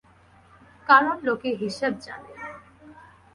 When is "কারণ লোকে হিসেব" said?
0.87-1.93